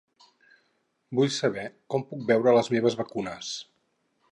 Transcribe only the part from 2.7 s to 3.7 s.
meves vacunes.